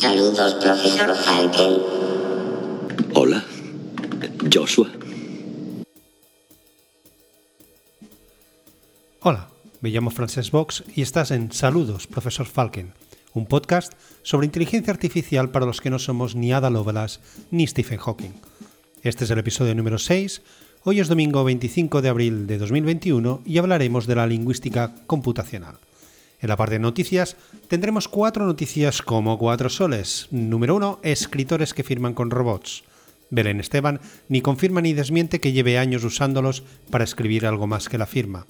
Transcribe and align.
Saludos, 0.00 0.54
profesor 0.54 1.12
Falken. 1.16 1.82
Hola, 3.14 3.44
Joshua. 4.54 4.88
Hola, 9.22 9.48
me 9.80 9.90
llamo 9.90 10.10
Frances 10.10 10.52
Box 10.52 10.84
y 10.94 11.02
estás 11.02 11.32
en 11.32 11.50
Saludos, 11.50 12.06
profesor 12.06 12.46
Falken, 12.46 12.92
un 13.34 13.46
podcast 13.46 13.94
sobre 14.22 14.46
inteligencia 14.46 14.92
artificial 14.92 15.50
para 15.50 15.66
los 15.66 15.80
que 15.80 15.90
no 15.90 15.98
somos 15.98 16.36
ni 16.36 16.52
Ada 16.52 16.70
Lovelace 16.70 17.18
ni 17.50 17.66
Stephen 17.66 17.98
Hawking. 17.98 18.34
Este 19.02 19.24
es 19.24 19.30
el 19.32 19.40
episodio 19.40 19.74
número 19.74 19.98
6. 19.98 20.42
Hoy 20.84 21.00
es 21.00 21.08
domingo 21.08 21.42
25 21.42 22.02
de 22.02 22.08
abril 22.08 22.46
de 22.46 22.58
2021 22.58 23.42
y 23.44 23.58
hablaremos 23.58 24.06
de 24.06 24.14
la 24.14 24.28
lingüística 24.28 24.94
computacional. 25.08 25.74
En 26.40 26.48
la 26.48 26.56
parte 26.56 26.74
de 26.74 26.80
noticias 26.80 27.36
tendremos 27.66 28.06
cuatro 28.06 28.46
noticias 28.46 29.02
como 29.02 29.38
cuatro 29.38 29.68
soles. 29.68 30.28
Número 30.30 30.76
uno, 30.76 31.00
escritores 31.02 31.74
que 31.74 31.82
firman 31.82 32.14
con 32.14 32.30
robots. 32.30 32.84
Belén 33.30 33.60
Esteban 33.60 34.00
ni 34.28 34.40
confirma 34.40 34.80
ni 34.80 34.92
desmiente 34.92 35.40
que 35.40 35.52
lleve 35.52 35.78
años 35.78 36.04
usándolos 36.04 36.62
para 36.90 37.04
escribir 37.04 37.44
algo 37.44 37.66
más 37.66 37.88
que 37.88 37.98
la 37.98 38.06
firma. 38.06 38.46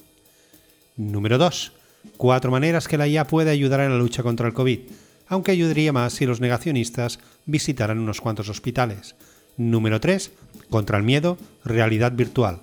Número 0.97 1.39
2. 1.39 1.73
Cuatro 2.17 2.51
maneras 2.51 2.89
que 2.89 2.99
la 2.99 3.09
IA 3.09 3.27
puede 3.27 3.51
ayudar 3.51 3.81
en 3.81 3.91
la 3.91 3.99
lucha 3.99 4.23
contra 4.23 4.47
el 4.47 4.55
COVID, 4.55 4.81
aunque 5.27 5.53
ayudaría 5.53 5.93
más 5.93 6.13
si 6.13 6.27
los 6.27 6.41
negacionistas 6.41 7.19
visitaran 7.47 7.99
unos 7.99 8.21
cuantos 8.21 8.49
hospitales. 8.49 9.17
Número 9.57 9.99
3. 9.99 10.31
Contra 10.69 10.99
el 10.99 11.05
miedo, 11.05 11.39
realidad 11.65 12.13
virtual. 12.13 12.61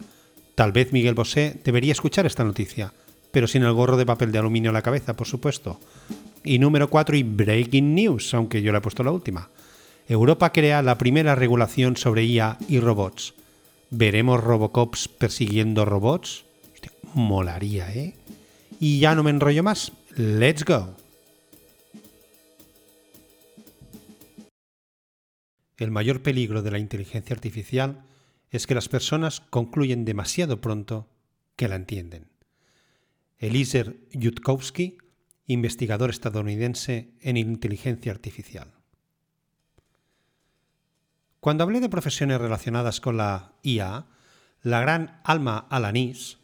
Tal 0.53 0.71
vez 0.71 0.93
Miguel 0.93 1.15
Bosé 1.15 1.59
debería 1.63 1.91
escuchar 1.91 2.25
esta 2.25 2.43
noticia 2.43 2.93
pero 3.35 3.49
sin 3.49 3.63
el 3.63 3.73
gorro 3.73 3.97
de 3.97 4.05
papel 4.05 4.31
de 4.31 4.39
aluminio 4.39 4.69
en 4.69 4.75
la 4.75 4.81
cabeza, 4.81 5.17
por 5.17 5.27
supuesto. 5.27 5.77
Y 6.41 6.57
número 6.57 6.89
4 6.89 7.17
y 7.17 7.23
breaking 7.23 7.93
news, 7.93 8.33
aunque 8.33 8.61
yo 8.61 8.71
le 8.71 8.77
he 8.77 8.81
puesto 8.81 9.03
la 9.03 9.11
última. 9.11 9.49
Europa 10.07 10.53
crea 10.53 10.81
la 10.81 10.97
primera 10.97 11.35
regulación 11.35 11.97
sobre 11.97 12.23
IA 12.23 12.57
y 12.69 12.79
robots. 12.79 13.33
¿Veremos 13.89 14.41
Robocops 14.41 15.09
persiguiendo 15.09 15.83
robots? 15.83 16.45
Molaría, 17.13 17.93
¿eh? 17.93 18.15
Y 18.79 18.99
ya 18.99 19.15
no 19.15 19.23
me 19.23 19.31
enrollo 19.31 19.63
más. 19.63 19.91
¡Let's 20.15 20.63
go! 20.63 20.95
El 25.75 25.91
mayor 25.91 26.21
peligro 26.21 26.61
de 26.61 26.71
la 26.71 26.79
inteligencia 26.79 27.33
artificial 27.33 28.05
es 28.49 28.65
que 28.65 28.75
las 28.75 28.87
personas 28.87 29.41
concluyen 29.41 30.05
demasiado 30.05 30.61
pronto 30.61 31.09
que 31.57 31.67
la 31.67 31.75
entienden. 31.75 32.33
Eliezer 33.37 33.97
Yudkowsky, 34.11 34.97
investigador 35.45 36.09
estadounidense 36.09 37.11
en 37.21 37.37
inteligencia 37.37 38.11
artificial. 38.11 38.73
Cuando 41.41 41.63
hablé 41.63 41.79
de 41.79 41.89
profesiones 41.89 42.39
relacionadas 42.39 43.01
con 43.01 43.17
la 43.17 43.53
IA, 43.61 44.07
la 44.63 44.81
gran 44.81 45.19
Alma 45.23 45.67
Alanís, 45.69 46.39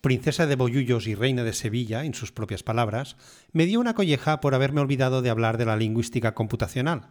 princesa 0.00 0.46
de 0.46 0.56
Bollullos 0.56 1.08
y 1.08 1.14
reina 1.14 1.42
de 1.42 1.52
Sevilla, 1.52 2.04
en 2.04 2.14
sus 2.14 2.32
propias 2.32 2.62
palabras, 2.62 3.16
me 3.52 3.66
dio 3.66 3.80
una 3.80 3.94
colleja 3.94 4.40
por 4.40 4.54
haberme 4.54 4.80
olvidado 4.80 5.20
de 5.20 5.30
hablar 5.30 5.58
de 5.58 5.66
la 5.66 5.76
lingüística 5.76 6.32
computacional, 6.32 7.10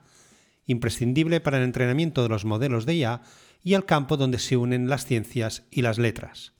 imprescindible 0.65 1.41
para 1.41 1.57
el 1.57 1.63
entrenamiento 1.63 2.23
de 2.23 2.29
los 2.29 2.45
modelos 2.45 2.85
de 2.85 2.95
IA 2.95 3.21
y 3.63 3.73
el 3.73 3.85
campo 3.85 4.17
donde 4.17 4.39
se 4.39 4.57
unen 4.57 4.89
las 4.89 5.05
ciencias 5.05 5.63
y 5.69 5.81
las 5.81 5.97
letras 5.99 6.54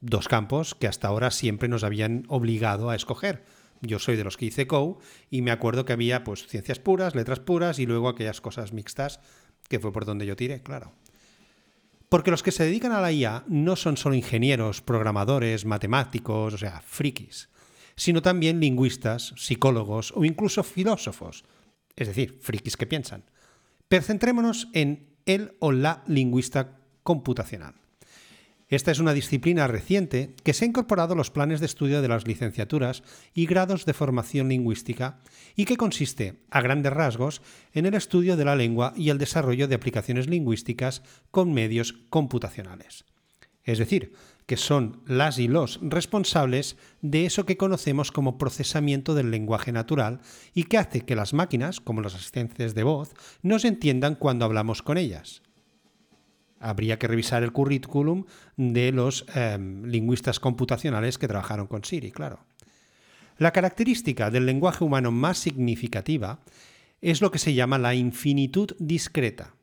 dos 0.00 0.28
campos 0.28 0.74
que 0.74 0.86
hasta 0.86 1.08
ahora 1.08 1.30
siempre 1.30 1.68
nos 1.68 1.84
habían 1.84 2.24
obligado 2.28 2.90
a 2.90 2.96
escoger. 2.96 3.44
Yo 3.80 3.98
soy 3.98 4.16
de 4.16 4.24
los 4.24 4.36
que 4.36 4.46
hice 4.46 4.66
COU 4.66 4.98
y 5.30 5.42
me 5.42 5.50
acuerdo 5.50 5.84
que 5.84 5.92
había 5.92 6.24
pues 6.24 6.46
ciencias 6.46 6.78
puras, 6.78 7.14
letras 7.14 7.40
puras 7.40 7.78
y 7.78 7.86
luego 7.86 8.08
aquellas 8.08 8.40
cosas 8.40 8.72
mixtas, 8.72 9.20
que 9.68 9.78
fue 9.78 9.92
por 9.92 10.04
donde 10.04 10.26
yo 10.26 10.36
tiré, 10.36 10.62
claro. 10.62 10.92
Porque 12.08 12.30
los 12.30 12.42
que 12.42 12.52
se 12.52 12.64
dedican 12.64 12.92
a 12.92 13.00
la 13.00 13.12
IA 13.12 13.44
no 13.48 13.76
son 13.76 13.96
solo 13.96 14.14
ingenieros, 14.14 14.80
programadores, 14.80 15.66
matemáticos, 15.66 16.54
o 16.54 16.58
sea, 16.58 16.80
frikis, 16.80 17.50
sino 17.96 18.22
también 18.22 18.60
lingüistas, 18.60 19.34
psicólogos 19.36 20.12
o 20.16 20.24
incluso 20.24 20.62
filósofos, 20.62 21.44
es 21.96 22.08
decir, 22.08 22.38
frikis 22.40 22.76
que 22.76 22.86
piensan. 22.86 23.24
Pero 23.88 24.02
centrémonos 24.02 24.68
en 24.72 25.16
el 25.26 25.56
o 25.60 25.72
la 25.72 26.02
lingüista 26.06 26.78
computacional. 27.02 27.74
Esta 28.68 28.90
es 28.90 28.98
una 28.98 29.14
disciplina 29.14 29.66
reciente 29.66 30.34
que 30.44 30.52
se 30.52 30.64
ha 30.64 30.68
incorporado 30.68 31.14
a 31.14 31.16
los 31.16 31.30
planes 31.30 31.60
de 31.60 31.66
estudio 31.66 32.02
de 32.02 32.08
las 32.08 32.26
licenciaturas 32.26 33.02
y 33.32 33.46
grados 33.46 33.86
de 33.86 33.94
formación 33.94 34.50
lingüística 34.50 35.20
y 35.56 35.64
que 35.64 35.78
consiste, 35.78 36.42
a 36.50 36.60
grandes 36.60 36.92
rasgos, 36.92 37.40
en 37.72 37.86
el 37.86 37.94
estudio 37.94 38.36
de 38.36 38.44
la 38.44 38.56
lengua 38.56 38.92
y 38.94 39.08
el 39.08 39.16
desarrollo 39.16 39.68
de 39.68 39.74
aplicaciones 39.74 40.28
lingüísticas 40.28 41.02
con 41.30 41.54
medios 41.54 41.94
computacionales. 42.10 43.06
Es 43.64 43.78
decir, 43.78 44.12
que 44.44 44.58
son 44.58 45.02
las 45.06 45.38
y 45.38 45.48
los 45.48 45.80
responsables 45.82 46.76
de 47.00 47.24
eso 47.24 47.46
que 47.46 47.56
conocemos 47.56 48.12
como 48.12 48.36
procesamiento 48.36 49.14
del 49.14 49.30
lenguaje 49.30 49.72
natural 49.72 50.20
y 50.52 50.64
que 50.64 50.76
hace 50.76 51.06
que 51.06 51.16
las 51.16 51.32
máquinas, 51.32 51.80
como 51.80 52.02
los 52.02 52.14
asistentes 52.14 52.74
de 52.74 52.82
voz, 52.82 53.14
nos 53.40 53.64
entiendan 53.64 54.14
cuando 54.14 54.44
hablamos 54.44 54.82
con 54.82 54.98
ellas 54.98 55.40
habría 56.60 56.98
que 56.98 57.08
revisar 57.08 57.42
el 57.42 57.52
currículum 57.52 58.24
de 58.56 58.92
los 58.92 59.26
em, 59.34 59.84
lingüistas 59.84 60.40
computacionales 60.40 61.18
que 61.18 61.28
trabajaron 61.28 61.66
con 61.66 61.84
Siri, 61.84 62.10
claro. 62.10 62.40
La 63.38 63.52
característica 63.52 64.30
del 64.30 64.46
lenguaje 64.46 64.84
humano 64.84 65.12
más 65.12 65.38
significativa 65.38 66.40
es 67.00 67.20
lo 67.20 67.30
que 67.30 67.38
se 67.38 67.54
llama 67.54 67.78
la 67.78 67.94
infinitud 67.94 68.74
discreta. 68.78 69.54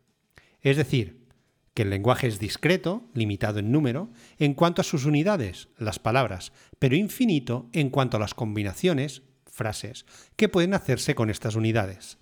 Es 0.62 0.78
decir, 0.78 1.26
que 1.74 1.84
el 1.84 1.90
lenguaje 1.90 2.28
es 2.28 2.40
discreto, 2.40 3.04
limitado 3.14 3.60
en 3.60 3.72
número, 3.72 4.10
en 4.40 4.54
cuanto 4.54 4.80
a 4.80 4.86
sus 4.86 5.06
unidades, 5.06 5.68
las 5.78 6.00
palabras, 6.00 6.54
pero 6.80 6.96
infinito 6.96 7.70
en 7.74 7.90
cuanto 7.90 8.16
a 8.16 8.20
las 8.22 8.34
combinaciones, 8.34 9.24
frases, 9.46 10.06
que 10.38 10.48
pueden 10.48 10.74
hacerse 10.74 11.16
con 11.16 11.30
estas 11.30 11.56
unidades. 11.56 12.18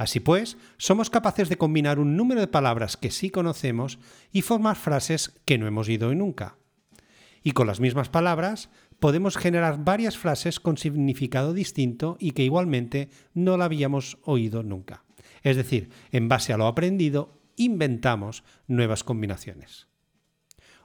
Así 0.00 0.18
pues, 0.18 0.56
somos 0.78 1.10
capaces 1.10 1.50
de 1.50 1.58
combinar 1.58 1.98
un 1.98 2.16
número 2.16 2.40
de 2.40 2.46
palabras 2.46 2.96
que 2.96 3.10
sí 3.10 3.28
conocemos 3.28 3.98
y 4.32 4.40
formar 4.40 4.76
frases 4.76 5.42
que 5.44 5.58
no 5.58 5.66
hemos 5.66 5.88
oído 5.88 6.14
nunca. 6.14 6.56
Y 7.42 7.50
con 7.50 7.66
las 7.66 7.80
mismas 7.80 8.08
palabras 8.08 8.70
podemos 8.98 9.36
generar 9.36 9.84
varias 9.84 10.16
frases 10.16 10.58
con 10.58 10.78
significado 10.78 11.52
distinto 11.52 12.16
y 12.18 12.30
que 12.30 12.44
igualmente 12.44 13.10
no 13.34 13.58
la 13.58 13.66
habíamos 13.66 14.16
oído 14.24 14.62
nunca. 14.62 15.04
Es 15.42 15.58
decir, 15.58 15.90
en 16.12 16.30
base 16.30 16.54
a 16.54 16.56
lo 16.56 16.66
aprendido, 16.66 17.38
inventamos 17.56 18.42
nuevas 18.68 19.04
combinaciones. 19.04 19.88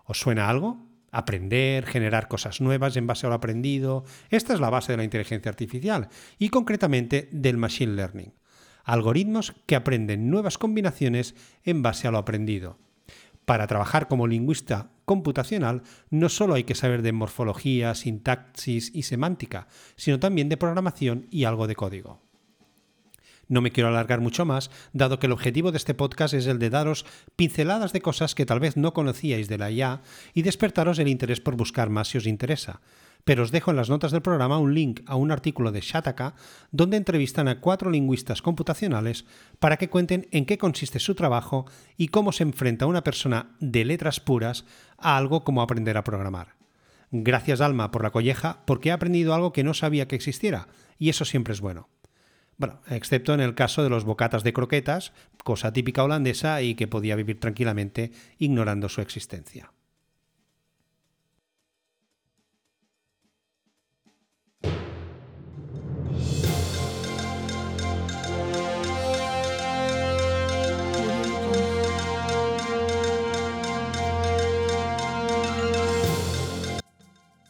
¿Os 0.03 0.19
suena 0.19 0.49
algo? 0.49 0.89
Aprender, 1.13 1.85
generar 1.85 2.27
cosas 2.27 2.59
nuevas 2.59 2.97
en 2.97 3.07
base 3.07 3.25
a 3.25 3.29
lo 3.29 3.35
aprendido. 3.35 4.03
Esta 4.29 4.53
es 4.53 4.59
la 4.59 4.69
base 4.69 4.91
de 4.91 4.97
la 4.97 5.05
inteligencia 5.05 5.49
artificial 5.49 6.09
y 6.37 6.49
concretamente 6.49 7.29
del 7.31 7.55
machine 7.55 7.93
learning 7.93 8.33
algoritmos 8.85 9.53
que 9.65 9.75
aprenden 9.75 10.29
nuevas 10.29 10.57
combinaciones 10.57 11.35
en 11.63 11.81
base 11.81 12.07
a 12.07 12.11
lo 12.11 12.17
aprendido. 12.17 12.77
Para 13.45 13.67
trabajar 13.67 14.07
como 14.07 14.27
lingüista 14.27 14.89
computacional 15.05 15.83
no 16.09 16.29
solo 16.29 16.55
hay 16.55 16.63
que 16.63 16.75
saber 16.75 17.01
de 17.01 17.11
morfología, 17.11 17.93
sintaxis 17.93 18.91
y 18.93 19.03
semántica, 19.03 19.67
sino 19.95 20.19
también 20.19 20.49
de 20.49 20.57
programación 20.57 21.27
y 21.29 21.43
algo 21.43 21.67
de 21.67 21.75
código. 21.75 22.21
No 23.47 23.61
me 23.61 23.71
quiero 23.71 23.89
alargar 23.89 24.21
mucho 24.21 24.43
más, 24.45 24.71
dado 24.93 25.19
que 25.19 25.27
el 25.27 25.31
objetivo 25.31 25.71
de 25.71 25.77
este 25.77 25.93
podcast 25.93 26.33
es 26.33 26.47
el 26.47 26.57
de 26.57 26.71
daros 26.71 27.05
pinceladas 27.35 27.93
de 27.93 28.01
cosas 28.01 28.33
que 28.33 28.47
tal 28.47 28.59
vez 28.59 28.75
no 28.75 28.93
conocíais 28.93 29.47
de 29.47 29.59
la 29.59 29.69
IA 29.69 30.01
y 30.33 30.41
despertaros 30.41 30.97
el 30.97 31.07
interés 31.07 31.41
por 31.41 31.55
buscar 31.55 31.91
más 31.91 32.07
si 32.07 32.17
os 32.17 32.25
interesa 32.25 32.81
pero 33.25 33.43
os 33.43 33.51
dejo 33.51 33.71
en 33.71 33.77
las 33.77 33.89
notas 33.89 34.11
del 34.11 34.21
programa 34.21 34.59
un 34.59 34.73
link 34.73 35.01
a 35.07 35.15
un 35.17 35.31
artículo 35.31 35.71
de 35.71 35.81
Shataka 35.81 36.35
donde 36.71 36.95
entrevistan 36.95 37.47
a 37.47 37.59
cuatro 37.59 37.89
lingüistas 37.89 38.41
computacionales 38.41 39.25
para 39.59 39.77
que 39.77 39.89
cuenten 39.89 40.27
en 40.31 40.45
qué 40.45 40.57
consiste 40.57 40.99
su 40.99 41.15
trabajo 41.15 41.65
y 41.97 42.07
cómo 42.09 42.31
se 42.31 42.43
enfrenta 42.43 42.85
una 42.85 43.03
persona 43.03 43.55
de 43.59 43.83
letras 43.83 44.19
puras 44.19 44.63
a 44.97 45.17
algo 45.17 45.43
como 45.43 45.61
aprender 45.61 45.97
a 45.97 46.03
programar. 46.03 46.55
Gracias 47.11 47.61
Alma 47.61 47.91
por 47.91 48.03
la 48.03 48.11
colleja 48.11 48.63
porque 48.65 48.89
he 48.89 48.91
aprendido 48.91 49.33
algo 49.33 49.51
que 49.51 49.63
no 49.63 49.73
sabía 49.73 50.07
que 50.07 50.15
existiera 50.15 50.67
y 50.99 51.09
eso 51.09 51.25
siempre 51.25 51.53
es 51.53 51.61
bueno. 51.61 51.89
Bueno, 52.57 52.79
excepto 52.87 53.33
en 53.33 53.41
el 53.41 53.55
caso 53.55 53.83
de 53.83 53.89
los 53.89 54.05
bocatas 54.05 54.43
de 54.43 54.53
croquetas, 54.53 55.11
cosa 55.43 55.73
típica 55.73 56.03
holandesa 56.03 56.61
y 56.61 56.75
que 56.75 56.87
podía 56.87 57.15
vivir 57.15 57.39
tranquilamente 57.39 58.11
ignorando 58.37 58.87
su 58.87 59.01
existencia. 59.01 59.74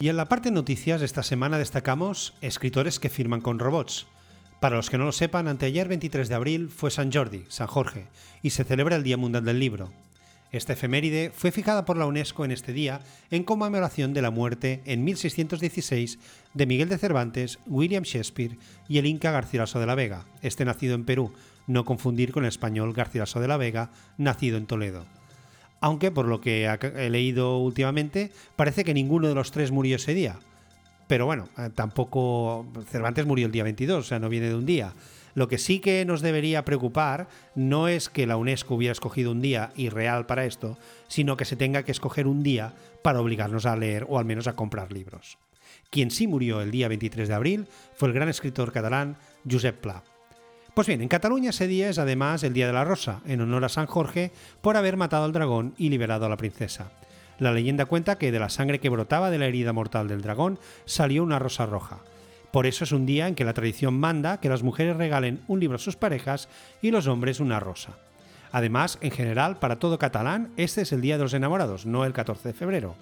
Y 0.05 0.09
en 0.09 0.17
la 0.17 0.29
parte 0.29 0.49
de 0.49 0.53
noticias 0.53 1.01
esta 1.01 1.23
semana 1.23 1.57
destacamos 1.57 2.35
escritores 2.41 2.99
que 2.99 3.09
firman 3.09 3.41
con 3.41 3.57
robots. 3.57 4.05
Para 4.59 4.75
los 4.75 4.91
que 4.91 4.99
no 4.99 5.05
lo 5.05 5.11
sepan, 5.11 5.47
anteayer 5.47 5.87
23 5.87 6.29
de 6.29 6.35
abril 6.35 6.69
fue 6.69 6.91
San 6.91 7.11
Jordi, 7.11 7.43
San 7.47 7.65
Jorge, 7.65 8.05
y 8.43 8.51
se 8.51 8.65
celebra 8.65 8.97
el 8.97 9.01
Día 9.01 9.17
Mundial 9.17 9.45
del 9.45 9.59
Libro. 9.59 9.91
Esta 10.51 10.73
efeméride 10.73 11.31
fue 11.33 11.51
fijada 11.51 11.85
por 11.85 11.97
la 11.97 12.05
UNESCO 12.05 12.45
en 12.45 12.51
este 12.51 12.71
día 12.71 13.01
en 13.31 13.43
conmemoración 13.43 14.13
de 14.13 14.21
la 14.21 14.29
muerte 14.29 14.83
en 14.85 15.03
1616 15.03 16.19
de 16.53 16.65
Miguel 16.67 16.89
de 16.89 16.99
Cervantes, 16.99 17.57
William 17.65 18.03
Shakespeare 18.03 18.59
y 18.87 18.99
el 18.99 19.07
Inca 19.07 19.31
Garcilaso 19.31 19.79
de 19.79 19.87
la 19.87 19.95
Vega, 19.95 20.25
este 20.43 20.65
nacido 20.65 20.93
en 20.93 21.05
Perú, 21.05 21.33
no 21.65 21.83
confundir 21.83 22.31
con 22.31 22.43
el 22.43 22.49
español 22.49 22.93
Garcilaso 22.93 23.39
de 23.39 23.47
la 23.47 23.57
Vega, 23.57 23.89
nacido 24.19 24.57
en 24.57 24.67
Toledo. 24.67 25.07
Aunque, 25.85 26.09
por 26.09 26.27
lo 26.27 26.41
que 26.41 26.65
he 26.65 27.09
leído 27.11 27.59
últimamente, 27.59 28.31
parece 28.55 28.83
que 28.83 28.95
ninguno 28.95 29.27
de 29.27 29.35
los 29.35 29.51
tres 29.51 29.69
murió 29.69 29.97
ese 29.97 30.15
día. 30.15 30.39
Pero 31.05 31.27
bueno, 31.27 31.47
eh, 31.59 31.69
tampoco 31.75 32.65
Cervantes 32.89 33.27
murió 33.27 33.45
el 33.45 33.51
día 33.51 33.63
22, 33.63 33.99
o 33.99 34.01
sea, 34.07 34.17
no 34.17 34.27
viene 34.27 34.47
de 34.47 34.55
un 34.55 34.65
día. 34.65 34.95
Lo 35.35 35.47
que 35.47 35.59
sí 35.59 35.77
que 35.77 36.03
nos 36.03 36.21
debería 36.21 36.65
preocupar 36.65 37.27
no 37.53 37.87
es 37.87 38.09
que 38.09 38.25
la 38.25 38.35
UNESCO 38.35 38.73
hubiera 38.73 38.93
escogido 38.93 39.31
un 39.31 39.43
día 39.43 39.73
irreal 39.75 40.25
para 40.25 40.45
esto, 40.45 40.75
sino 41.07 41.37
que 41.37 41.45
se 41.45 41.55
tenga 41.55 41.83
que 41.83 41.91
escoger 41.91 42.25
un 42.25 42.41
día 42.41 42.73
para 43.03 43.21
obligarnos 43.21 43.67
a 43.67 43.75
leer 43.75 44.07
o 44.09 44.17
al 44.17 44.25
menos 44.25 44.47
a 44.47 44.55
comprar 44.55 44.91
libros. 44.91 45.37
Quien 45.91 46.09
sí 46.09 46.25
murió 46.25 46.61
el 46.61 46.71
día 46.71 46.87
23 46.87 47.27
de 47.27 47.35
abril 47.35 47.67
fue 47.93 48.07
el 48.07 48.15
gran 48.15 48.27
escritor 48.27 48.71
catalán 48.71 49.17
Josep 49.47 49.79
Pla. 49.81 50.03
Pues 50.75 50.87
bien, 50.87 51.01
en 51.01 51.07
Cataluña 51.07 51.51
ese 51.51 51.67
día 51.67 51.87
es 51.87 51.99
además 51.99 52.43
el 52.43 52.51
Día 52.51 52.67
de 52.67 52.73
la 52.73 52.83
Rosa, 52.83 53.21
en 53.25 53.39
honor 53.39 53.63
a 53.63 53.69
San 53.69 53.85
Jorge 53.85 54.33
por 54.59 54.75
haber 54.75 54.97
matado 54.97 55.23
al 55.23 55.31
dragón 55.31 55.73
y 55.77 55.87
liberado 55.87 56.25
a 56.25 56.29
la 56.29 56.35
princesa. 56.35 56.91
La 57.39 57.53
leyenda 57.53 57.85
cuenta 57.85 58.17
que 58.17 58.29
de 58.29 58.39
la 58.39 58.49
sangre 58.49 58.81
que 58.81 58.89
brotaba 58.89 59.31
de 59.31 59.37
la 59.37 59.45
herida 59.45 59.71
mortal 59.71 60.09
del 60.09 60.21
dragón 60.21 60.59
salió 60.83 61.23
una 61.23 61.39
rosa 61.39 61.65
roja. 61.65 61.99
Por 62.51 62.65
eso 62.65 62.83
es 62.83 62.91
un 62.91 63.05
día 63.05 63.29
en 63.29 63.35
que 63.35 63.45
la 63.45 63.53
tradición 63.53 63.97
manda 63.97 64.41
que 64.41 64.49
las 64.49 64.63
mujeres 64.63 64.97
regalen 64.97 65.39
un 65.47 65.61
libro 65.61 65.77
a 65.77 65.79
sus 65.79 65.95
parejas 65.95 66.49
y 66.81 66.91
los 66.91 67.07
hombres 67.07 67.39
una 67.39 67.61
rosa. 67.61 67.97
Además, 68.51 68.97
en 68.99 69.11
general, 69.11 69.59
para 69.59 69.79
todo 69.79 69.97
catalán, 69.97 70.51
este 70.57 70.81
es 70.81 70.91
el 70.91 70.99
Día 70.99 71.17
de 71.17 71.23
los 71.23 71.33
Enamorados, 71.33 71.85
no 71.85 72.03
el 72.03 72.11
14 72.11 72.49
de 72.49 72.53
febrero. 72.53 72.95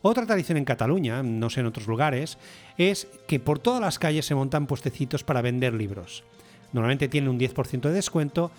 Otra 0.00 0.24
tradición 0.24 0.56
en 0.56 0.64
Cataluña, 0.64 1.22
no 1.22 1.50
sé 1.50 1.60
en 1.60 1.66
otros 1.66 1.86
lugares, 1.86 2.38
es 2.78 3.08
que 3.26 3.40
por 3.40 3.58
todas 3.58 3.82
las 3.82 3.98
calles 3.98 4.24
se 4.24 4.34
montan 4.34 4.66
puestecitos 4.66 5.22
para 5.22 5.42
vender 5.42 5.74
libros. 5.74 6.24
Normalmente 6.72 7.08
tienen 7.08 7.30
un 7.30 7.38
10% 7.38 7.82
de 7.82 7.92
descuento 7.92 8.50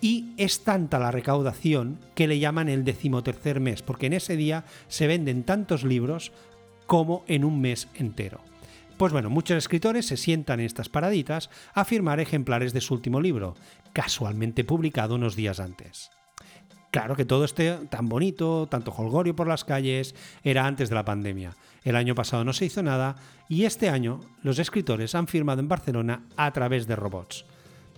y 0.00 0.32
es 0.36 0.62
tanta 0.64 0.98
la 0.98 1.10
recaudación 1.10 1.98
que 2.14 2.26
le 2.26 2.38
llaman 2.38 2.68
el 2.68 2.84
decimotercer 2.84 3.60
mes, 3.60 3.82
porque 3.82 4.06
en 4.06 4.12
ese 4.12 4.36
día 4.36 4.64
se 4.88 5.06
venden 5.06 5.42
tantos 5.42 5.84
libros 5.84 6.32
como 6.86 7.24
en 7.26 7.44
un 7.44 7.60
mes 7.60 7.88
entero. 7.94 8.40
Pues 8.96 9.12
bueno, 9.12 9.28
muchos 9.28 9.58
escritores 9.58 10.06
se 10.06 10.16
sientan 10.16 10.60
en 10.60 10.66
estas 10.66 10.88
paraditas 10.88 11.50
a 11.74 11.84
firmar 11.84 12.20
ejemplares 12.20 12.72
de 12.72 12.80
su 12.80 12.94
último 12.94 13.20
libro, 13.20 13.54
casualmente 13.92 14.64
publicado 14.64 15.16
unos 15.16 15.36
días 15.36 15.60
antes. 15.60 16.10
Claro 16.96 17.14
que 17.14 17.26
todo 17.26 17.44
este 17.44 17.72
tan 17.90 18.08
bonito, 18.08 18.68
tanto 18.70 18.90
holgorio 18.90 19.36
por 19.36 19.46
las 19.46 19.66
calles, 19.66 20.14
era 20.42 20.66
antes 20.66 20.88
de 20.88 20.94
la 20.94 21.04
pandemia. 21.04 21.54
El 21.84 21.94
año 21.94 22.14
pasado 22.14 22.42
no 22.42 22.54
se 22.54 22.64
hizo 22.64 22.82
nada 22.82 23.16
y 23.50 23.64
este 23.64 23.90
año 23.90 24.20
los 24.42 24.58
escritores 24.58 25.14
han 25.14 25.26
firmado 25.26 25.60
en 25.60 25.68
Barcelona 25.68 26.22
a 26.38 26.50
través 26.52 26.86
de 26.86 26.96
robots. 26.96 27.44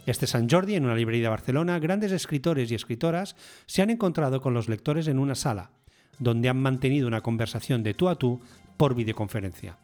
Este 0.04 0.26
San 0.26 0.50
Jordi, 0.50 0.74
en 0.74 0.84
una 0.84 0.96
librería 0.96 1.26
de 1.26 1.30
Barcelona, 1.30 1.78
grandes 1.78 2.10
escritores 2.10 2.72
y 2.72 2.74
escritoras 2.74 3.36
se 3.66 3.82
han 3.82 3.90
encontrado 3.90 4.40
con 4.40 4.52
los 4.52 4.68
lectores 4.68 5.06
en 5.06 5.20
una 5.20 5.36
sala, 5.36 5.70
donde 6.18 6.48
han 6.48 6.60
mantenido 6.60 7.06
una 7.06 7.20
conversación 7.20 7.84
de 7.84 7.94
tú 7.94 8.08
a 8.08 8.16
tú 8.16 8.40
por 8.76 8.96
videoconferencia. 8.96 9.78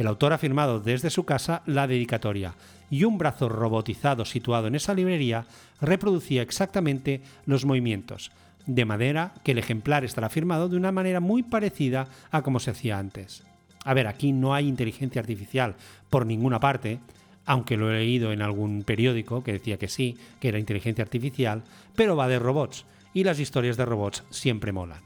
El 0.00 0.06
autor 0.06 0.32
ha 0.32 0.38
firmado 0.38 0.80
desde 0.80 1.10
su 1.10 1.24
casa 1.24 1.60
la 1.66 1.86
dedicatoria 1.86 2.54
y 2.88 3.04
un 3.04 3.18
brazo 3.18 3.50
robotizado 3.50 4.24
situado 4.24 4.66
en 4.66 4.74
esa 4.74 4.94
librería 4.94 5.44
reproducía 5.78 6.40
exactamente 6.40 7.20
los 7.44 7.66
movimientos, 7.66 8.30
de 8.64 8.86
manera 8.86 9.34
que 9.44 9.52
el 9.52 9.58
ejemplar 9.58 10.06
estará 10.06 10.30
firmado 10.30 10.70
de 10.70 10.78
una 10.78 10.90
manera 10.90 11.20
muy 11.20 11.42
parecida 11.42 12.08
a 12.30 12.40
como 12.40 12.60
se 12.60 12.70
hacía 12.70 12.98
antes. 12.98 13.44
A 13.84 13.92
ver, 13.92 14.06
aquí 14.06 14.32
no 14.32 14.54
hay 14.54 14.68
inteligencia 14.68 15.20
artificial 15.20 15.74
por 16.08 16.24
ninguna 16.24 16.60
parte, 16.60 16.98
aunque 17.44 17.76
lo 17.76 17.90
he 17.90 17.98
leído 17.98 18.32
en 18.32 18.40
algún 18.40 18.84
periódico 18.84 19.44
que 19.44 19.52
decía 19.52 19.76
que 19.76 19.88
sí, 19.88 20.16
que 20.40 20.48
era 20.48 20.58
inteligencia 20.58 21.04
artificial, 21.04 21.62
pero 21.94 22.16
va 22.16 22.26
de 22.26 22.38
robots, 22.38 22.86
y 23.12 23.24
las 23.24 23.38
historias 23.38 23.76
de 23.76 23.84
robots 23.84 24.24
siempre 24.30 24.72
molan. 24.72 25.02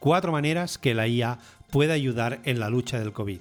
Cuatro 0.00 0.32
maneras 0.32 0.76
que 0.76 0.92
la 0.92 1.08
IA 1.08 1.38
puede 1.74 1.92
ayudar 1.92 2.38
en 2.44 2.60
la 2.60 2.70
lucha 2.70 3.00
del 3.00 3.12
COVID. 3.12 3.40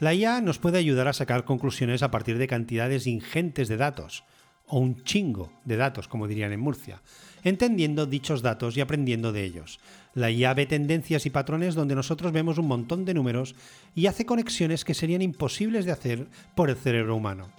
La 0.00 0.14
IA 0.14 0.40
nos 0.40 0.58
puede 0.58 0.78
ayudar 0.78 1.08
a 1.08 1.12
sacar 1.12 1.44
conclusiones 1.44 2.02
a 2.02 2.10
partir 2.10 2.38
de 2.38 2.46
cantidades 2.46 3.06
ingentes 3.06 3.68
de 3.68 3.76
datos, 3.76 4.24
o 4.66 4.78
un 4.78 5.04
chingo 5.04 5.52
de 5.66 5.76
datos, 5.76 6.08
como 6.08 6.26
dirían 6.26 6.52
en 6.52 6.60
Murcia, 6.60 7.02
entendiendo 7.44 8.06
dichos 8.06 8.40
datos 8.40 8.78
y 8.78 8.80
aprendiendo 8.80 9.30
de 9.30 9.44
ellos. 9.44 9.78
La 10.14 10.30
IA 10.30 10.54
ve 10.54 10.64
tendencias 10.64 11.26
y 11.26 11.30
patrones 11.30 11.74
donde 11.74 11.94
nosotros 11.94 12.32
vemos 12.32 12.56
un 12.56 12.66
montón 12.66 13.04
de 13.04 13.12
números 13.12 13.54
y 13.94 14.06
hace 14.06 14.24
conexiones 14.24 14.86
que 14.86 14.94
serían 14.94 15.20
imposibles 15.20 15.84
de 15.84 15.92
hacer 15.92 16.28
por 16.54 16.70
el 16.70 16.76
cerebro 16.76 17.14
humano. 17.14 17.50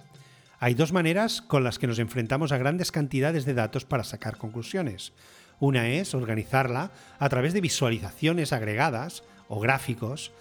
Hay 0.58 0.74
dos 0.74 0.92
maneras 0.92 1.42
con 1.42 1.62
las 1.62 1.78
que 1.78 1.86
nos 1.86 2.00
enfrentamos 2.00 2.50
a 2.50 2.58
grandes 2.58 2.90
cantidades 2.90 3.44
de 3.44 3.54
datos 3.54 3.84
para 3.84 4.02
sacar 4.02 4.36
conclusiones. 4.36 5.12
Una 5.60 5.90
es 5.90 6.12
organizarla 6.12 6.90
a 7.20 7.28
través 7.28 7.52
de 7.52 7.60
visualizaciones 7.60 8.52
agregadas 8.52 9.22
o 9.50 9.60
gráficos 9.60 10.32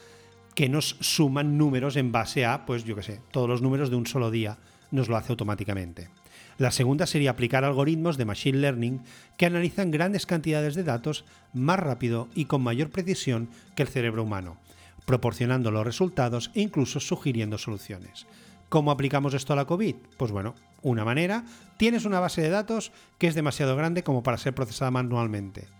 que 0.55 0.69
nos 0.69 0.95
suman 1.01 1.57
números 1.57 1.97
en 1.97 2.13
base 2.13 2.45
a, 2.45 2.65
pues 2.65 2.85
yo 2.85 2.95
qué 2.95 3.03
sé, 3.03 3.21
todos 3.31 3.49
los 3.49 3.61
números 3.61 3.89
de 3.89 3.97
un 3.97 4.07
solo 4.07 4.31
día 4.31 4.57
nos 4.91 5.09
lo 5.09 5.17
hace 5.17 5.33
automáticamente. 5.33 6.09
La 6.57 6.71
segunda 6.71 7.07
sería 7.07 7.31
aplicar 7.31 7.63
algoritmos 7.63 8.17
de 8.17 8.25
Machine 8.25 8.57
Learning 8.57 9.01
que 9.37 9.45
analizan 9.45 9.91
grandes 9.91 10.25
cantidades 10.25 10.75
de 10.75 10.83
datos 10.83 11.25
más 11.53 11.79
rápido 11.79 12.27
y 12.35 12.45
con 12.45 12.61
mayor 12.61 12.89
precisión 12.89 13.49
que 13.75 13.83
el 13.83 13.87
cerebro 13.87 14.23
humano, 14.23 14.57
proporcionando 15.05 15.71
los 15.71 15.85
resultados 15.85 16.51
e 16.53 16.61
incluso 16.61 16.99
sugiriendo 16.99 17.57
soluciones. 17.57 18.27
¿Cómo 18.67 18.91
aplicamos 18.91 19.33
esto 19.33 19.53
a 19.53 19.55
la 19.55 19.65
COVID? 19.65 19.95
Pues 20.17 20.31
bueno, 20.31 20.53
una 20.81 21.05
manera, 21.05 21.45
tienes 21.77 22.05
una 22.05 22.19
base 22.19 22.41
de 22.41 22.49
datos 22.49 22.91
que 23.17 23.27
es 23.27 23.35
demasiado 23.35 23.75
grande 23.75 24.03
como 24.03 24.21
para 24.21 24.37
ser 24.37 24.53
procesada 24.53 24.91
manualmente. 24.91 25.78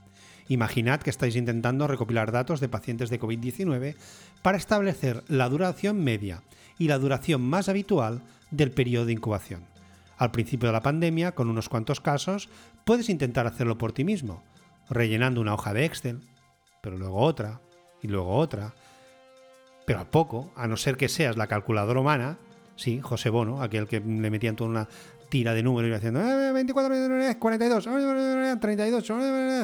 Imaginad 0.50 1.00
que 1.00 1.12
estáis 1.12 1.36
intentando 1.36 1.88
recopilar 1.88 2.32
datos 2.32 2.60
de 2.60 2.70
pacientes 2.70 3.12
de 3.12 3.20
COVID-19 3.20 3.96
para 4.42 4.58
establecer 4.58 5.24
la 5.28 5.48
duración 5.48 6.04
media 6.04 6.42
y 6.80 6.88
la 6.88 6.98
duración 6.98 7.42
más 7.42 7.70
habitual 7.70 8.24
del 8.50 8.72
periodo 8.72 9.06
de 9.06 9.14
incubación. 9.14 9.64
Al 10.18 10.32
principio 10.32 10.68
de 10.68 10.74
la 10.74 10.82
pandemia, 10.82 11.34
con 11.34 11.50
unos 11.50 11.70
cuantos 11.70 12.02
casos, 12.02 12.50
puedes 12.84 13.10
intentar 13.10 13.46
hacerlo 13.46 13.78
por 13.78 13.94
ti 13.94 14.04
mismo, 14.04 14.44
rellenando 14.90 15.40
una 15.40 15.54
hoja 15.54 15.72
de 15.72 15.86
Excel, 15.86 16.20
pero 16.82 16.98
luego 16.98 17.20
otra, 17.20 17.62
y 18.02 18.08
luego 18.08 18.36
otra. 18.36 18.74
Pero 19.86 20.00
a 20.00 20.10
poco, 20.10 20.52
a 20.56 20.68
no 20.68 20.78
ser 20.78 20.98
que 20.98 21.10
seas 21.10 21.38
la 21.38 21.46
calculadora 21.46 22.00
humana, 22.00 22.40
sí, 22.76 23.02
José 23.02 23.30
Bono, 23.30 23.62
aquel 23.62 23.88
que 23.88 24.00
le 24.00 24.32
metían 24.32 24.56
toda 24.56 24.70
una 24.72 24.88
tira 25.30 25.54
de 25.54 25.64
números 25.64 25.92
y 25.92 25.94
haciendo 25.94 26.20
24, 26.54 27.40
42, 27.40 27.88
32, 28.60 29.06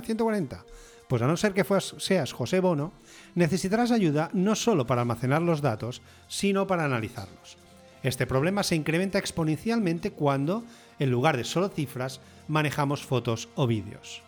140. 0.05 0.65
Pues 1.07 1.21
a 1.21 1.27
no 1.27 1.37
ser 1.37 1.53
que 1.53 1.65
seas 1.97 2.33
José 2.33 2.59
Bono, 2.59 2.93
necesitarás 3.35 3.91
ayuda 3.91 4.29
no 4.33 4.55
solo 4.55 4.87
para 4.87 5.01
almacenar 5.01 5.41
los 5.41 5.61
datos, 5.61 6.01
sino 6.27 6.65
para 6.65 6.85
analizarlos. 6.85 7.57
Este 8.01 8.25
problema 8.27 8.63
se 8.63 8.75
incrementa 8.75 9.19
exponencialmente 9.19 10.11
cuando, 10.11 10.63
en 10.99 11.11
lugar 11.11 11.37
de 11.37 11.43
solo 11.43 11.69
cifras, 11.69 12.21
manejamos 12.47 13.03
fotos 13.03 13.49
o 13.55 13.67
vídeos. 13.67 14.21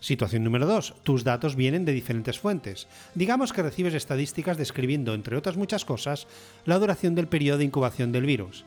Situación 0.00 0.44
número 0.44 0.66
2. 0.66 0.94
Tus 1.02 1.24
datos 1.24 1.56
vienen 1.56 1.84
de 1.84 1.92
diferentes 1.92 2.38
fuentes. 2.38 2.86
Digamos 3.14 3.52
que 3.52 3.62
recibes 3.62 3.94
estadísticas 3.94 4.56
describiendo, 4.56 5.14
entre 5.14 5.36
otras 5.36 5.56
muchas 5.56 5.84
cosas, 5.84 6.26
la 6.64 6.78
duración 6.78 7.14
del 7.14 7.28
periodo 7.28 7.58
de 7.58 7.64
incubación 7.64 8.12
del 8.12 8.26
virus. 8.26 8.64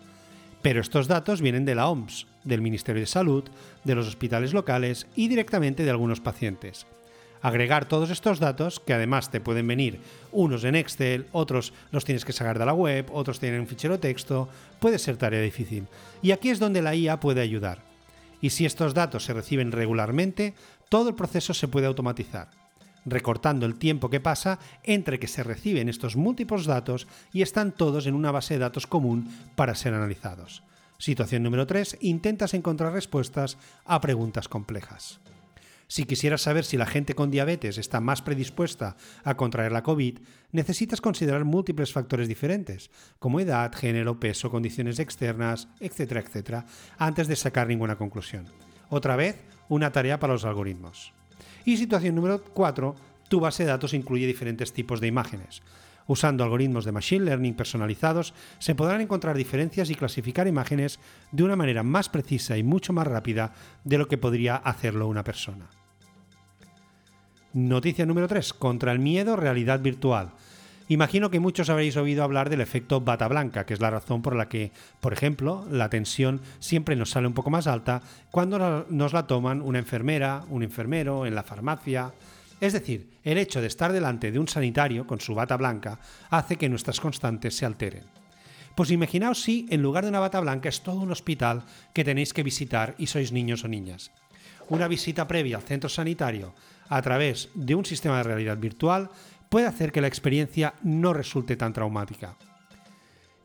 Pero 0.62 0.82
estos 0.82 1.08
datos 1.08 1.42
vienen 1.42 1.66
de 1.66 1.76
la 1.76 1.88
OMS, 1.88 2.28
del 2.44 2.62
Ministerio 2.62 3.02
de 3.02 3.08
Salud, 3.08 3.46
de 3.84 3.96
los 3.96 4.08
hospitales 4.08 4.54
locales 4.54 5.08
y 5.16 5.28
directamente 5.30 5.84
de 5.84 5.92
algunos 5.92 6.20
pacientes. 6.20 6.86
Agregar 7.42 7.86
todos 7.86 8.10
estos 8.10 8.40
datos, 8.40 8.82
que 8.82 8.94
además 8.94 9.32
te 9.32 9.40
pueden 9.40 9.68
venir 9.68 10.02
unos 10.34 10.66
en 10.66 10.76
Excel, 10.76 11.28
otros 11.32 11.72
los 11.92 12.04
tienes 12.04 12.26
que 12.26 12.34
sacar 12.34 12.60
de 12.60 12.66
la 12.66 12.74
web, 12.74 13.08
otros 13.14 13.40
tienen 13.40 13.62
un 13.62 13.68
fichero 13.68 14.00
texto, 14.00 14.50
puede 14.80 15.00
ser 15.00 15.16
tarea 15.16 15.42
difícil. 15.42 15.88
Y 16.22 16.32
aquí 16.32 16.50
es 16.50 16.60
donde 16.60 16.82
la 16.82 16.96
IA 16.96 17.22
puede 17.22 17.40
ayudar. 17.40 17.80
Y 18.42 18.50
si 18.50 18.66
estos 18.66 18.94
datos 18.94 19.24
se 19.24 19.34
reciben 19.34 19.72
regularmente, 19.72 20.54
todo 20.90 21.10
el 21.10 21.16
proceso 21.16 21.54
se 21.54 21.70
puede 21.70 21.88
automatizar 21.88 22.59
recortando 23.10 23.66
el 23.66 23.76
tiempo 23.76 24.10
que 24.10 24.20
pasa 24.20 24.60
entre 24.84 25.20
que 25.20 25.28
se 25.28 25.44
reciben 25.44 25.90
estos 25.90 26.16
múltiples 26.16 26.66
datos 26.66 27.08
y 27.34 27.42
están 27.42 27.72
todos 27.72 28.08
en 28.08 28.16
una 28.16 28.32
base 28.32 28.56
de 28.56 28.62
datos 28.62 28.88
común 28.88 29.30
para 29.56 29.76
ser 29.76 29.94
analizados. 29.94 30.64
Situación 30.98 31.44
número 31.44 31.66
3. 31.66 31.98
Intentas 32.02 32.54
encontrar 32.54 32.94
respuestas 32.94 33.58
a 33.86 34.02
preguntas 34.02 34.50
complejas. 34.50 35.22
Si 35.88 36.04
quisieras 36.04 36.44
saber 36.44 36.66
si 36.66 36.78
la 36.78 36.86
gente 36.86 37.16
con 37.16 37.32
diabetes 37.32 37.80
está 37.80 38.00
más 38.00 38.22
predispuesta 38.22 38.96
a 39.24 39.36
contraer 39.36 39.72
la 39.72 39.82
COVID, 39.82 40.20
necesitas 40.52 41.02
considerar 41.02 41.46
múltiples 41.46 41.92
factores 41.92 42.28
diferentes, 42.28 42.92
como 43.18 43.40
edad, 43.40 43.74
género, 43.74 44.20
peso, 44.20 44.52
condiciones 44.52 45.00
externas, 45.00 45.68
etcétera, 45.80 46.22
etcétera, 46.22 46.66
antes 47.00 47.28
de 47.28 47.36
sacar 47.36 47.68
ninguna 47.68 47.98
conclusión. 47.98 48.46
Otra 48.90 49.16
vez, 49.16 49.42
una 49.68 49.92
tarea 49.92 50.20
para 50.20 50.34
los 50.34 50.46
algoritmos. 50.46 51.14
Y 51.70 51.78
situación 51.78 52.16
número 52.16 52.44
4, 52.44 52.96
tu 53.28 53.40
base 53.40 53.62
de 53.62 53.70
datos 53.70 53.94
incluye 53.94 54.26
diferentes 54.26 54.74
tipos 54.74 55.00
de 55.00 55.06
imágenes. 55.06 55.62
Usando 56.08 56.44
algoritmos 56.44 56.84
de 56.84 56.92
Machine 56.92 57.26
Learning 57.26 57.54
personalizados, 57.54 58.34
se 58.58 58.74
podrán 58.74 59.02
encontrar 59.02 59.38
diferencias 59.38 59.92
y 59.92 59.94
clasificar 59.94 60.48
imágenes 60.48 61.00
de 61.32 61.44
una 61.44 61.56
manera 61.56 61.84
más 61.84 62.10
precisa 62.10 62.58
y 62.58 62.64
mucho 62.64 62.92
más 62.92 63.06
rápida 63.06 63.54
de 63.84 64.00
lo 64.00 64.08
que 64.08 64.18
podría 64.18 64.56
hacerlo 64.56 65.08
una 65.08 65.24
persona. 65.24 65.70
Noticia 67.54 68.08
número 68.08 68.28
3. 68.28 68.52
Contra 68.54 68.92
el 68.92 68.98
miedo, 68.98 69.36
realidad 69.36 69.80
virtual. 69.80 70.32
Imagino 70.90 71.30
que 71.30 71.40
muchos 71.40 71.70
habréis 71.70 71.96
oído 71.98 72.24
hablar 72.24 72.50
del 72.50 72.62
efecto 72.62 73.00
bata 73.00 73.28
blanca, 73.28 73.64
que 73.64 73.76
es 73.76 73.80
la 73.80 73.92
razón 73.92 74.24
por 74.24 74.36
la 74.36 74.50
que, 74.50 74.72
por 75.00 75.14
ejemplo, 75.14 75.68
la 75.70 75.88
tensión 75.88 76.42
siempre 76.58 76.96
nos 76.96 77.12
sale 77.12 77.28
un 77.28 77.36
poco 77.36 77.52
más 77.52 77.68
alta 77.68 78.02
cuando 78.32 78.88
nos 78.90 79.14
la 79.14 79.28
toman 79.28 79.62
una 79.62 79.78
enfermera, 79.78 80.44
un 80.50 80.64
enfermero, 80.64 81.28
en 81.28 81.36
la 81.36 81.44
farmacia. 81.44 82.12
Es 82.60 82.74
decir, 82.74 83.08
el 83.24 83.38
hecho 83.38 83.62
de 83.62 83.68
estar 83.68 83.94
delante 83.94 84.32
de 84.32 84.40
un 84.40 84.48
sanitario 84.48 85.06
con 85.06 85.22
su 85.22 85.36
bata 85.36 85.58
blanca 85.58 86.00
hace 86.32 86.56
que 86.56 86.70
nuestras 86.70 87.00
constantes 87.00 87.56
se 87.56 87.68
alteren. 87.68 88.06
Pues 88.74 88.90
imaginaos 88.90 89.44
si, 89.44 89.68
en 89.70 89.84
lugar 89.84 90.06
de 90.06 90.10
una 90.10 90.20
bata 90.20 90.40
blanca, 90.40 90.70
es 90.70 90.82
todo 90.82 91.02
un 91.02 91.12
hospital 91.12 91.66
que 91.94 92.04
tenéis 92.04 92.34
que 92.34 92.42
visitar 92.42 92.96
y 92.98 93.06
sois 93.06 93.32
niños 93.32 93.64
o 93.64 93.68
niñas. 93.68 94.10
Una 94.70 94.88
visita 94.88 95.28
previa 95.28 95.58
al 95.58 95.64
centro 95.64 95.90
sanitario 95.90 96.56
a 96.90 97.02
través 97.04 97.50
de 97.54 97.76
un 97.76 97.86
sistema 97.86 98.18
de 98.18 98.24
realidad 98.24 98.58
virtual 98.58 99.12
puede 99.50 99.68
hacer 99.68 99.92
que 99.92 100.02
la 100.02 100.08
experiencia 100.08 100.76
no 100.84 101.14
resulte 101.14 101.56
tan 101.56 101.74
traumática. 101.74 102.38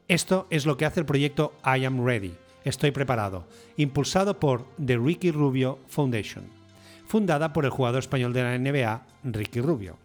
Esto 0.06 0.46
es 0.50 0.66
lo 0.66 0.76
que 0.76 0.84
hace 0.84 1.00
el 1.00 1.06
proyecto 1.06 1.54
I 1.64 1.84
Am 1.87 2.04
Ready, 2.04 2.34
Estoy 2.64 2.90
Preparado, 2.90 3.46
impulsado 3.76 4.38
por 4.38 4.66
The 4.84 4.99
Ricky 4.99 5.30
Rubio 5.30 5.78
Foundation, 5.88 6.44
fundada 7.06 7.52
por 7.52 7.64
el 7.64 7.70
jugador 7.70 8.00
español 8.00 8.32
de 8.32 8.42
la 8.42 8.58
NBA, 8.58 9.06
Ricky 9.25 9.61
Rubio. 9.61 9.99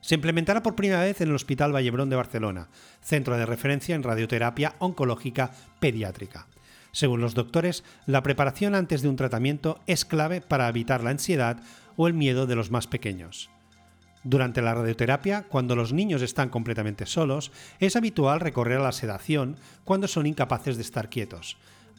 Se 0.00 0.16
implementará 0.16 0.62
por 0.62 0.74
primera 0.74 1.02
vez 1.02 1.20
en 1.20 1.28
el 1.28 1.34
Hospital 1.34 1.74
Vallebrón 1.74 2.10
de 2.10 2.16
Barcelona, 2.16 2.68
centro 3.00 3.36
de 3.36 3.46
referencia 3.46 3.94
en 3.94 4.02
radioterapia 4.02 4.74
oncológica 4.80 5.52
pediátrica. 5.78 6.48
Según 6.90 7.20
los 7.20 7.34
doctores, 7.34 7.84
la 8.06 8.22
preparación 8.22 8.74
antes 8.74 9.02
de 9.02 9.08
un 9.08 9.16
tratamiento 9.16 9.80
es 9.86 10.04
clave 10.04 10.40
para 10.40 10.68
evitar 10.68 11.02
la 11.02 11.10
ansiedad 11.10 11.62
o 11.96 12.08
el 12.08 12.14
miedo 12.14 12.46
de 12.46 12.56
los 12.56 12.70
más 12.70 12.88
pequeños. 12.88 13.48
Durante 14.24 14.62
la 14.62 14.74
radioterapia, 14.74 15.42
cuando 15.42 15.74
los 15.74 15.92
niños 15.92 16.22
están 16.22 16.48
completamente 16.48 17.06
solos, 17.06 17.50
es 17.80 17.96
habitual 17.96 18.40
recorrer 18.40 18.78
a 18.78 18.84
la 18.84 18.92
sedación 18.92 19.56
cuando 19.84 20.06
son 20.06 20.26
incapaces 20.26 20.76
de 20.76 20.82
estar 20.82 21.10
quietos. 21.10 21.56